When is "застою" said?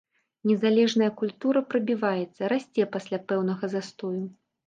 3.77-4.17